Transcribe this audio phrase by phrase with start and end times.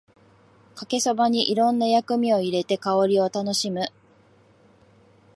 [0.73, 3.87] かけそばにいろんな薬味を入れて香りを楽しむ